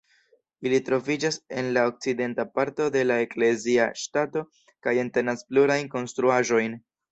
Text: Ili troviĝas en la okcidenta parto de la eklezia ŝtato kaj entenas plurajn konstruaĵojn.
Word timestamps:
Ili 0.69 0.77
troviĝas 0.85 1.35
en 1.63 1.69
la 1.77 1.83
okcidenta 1.89 2.45
parto 2.55 2.89
de 2.97 3.05
la 3.11 3.19
eklezia 3.27 3.87
ŝtato 4.07 4.45
kaj 4.89 4.97
entenas 5.05 5.47
plurajn 5.53 5.95
konstruaĵojn. 5.95 6.79